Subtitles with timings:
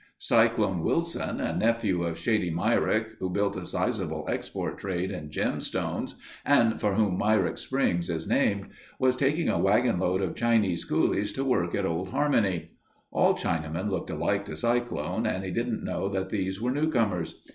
[0.17, 5.61] Cyclone Wilson, a nephew of Shady Myrick who built a sizable export trade in gem
[5.61, 10.85] stones, and for whom Myrick Springs is named, was taking a wagon load of Chinese
[10.85, 12.71] coolies to work at Old Harmony.
[13.11, 17.39] All Chinamen looked alike to Cyclone and he didn't know that these were newcomers.